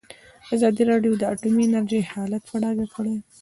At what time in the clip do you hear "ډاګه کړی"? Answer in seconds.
2.63-3.15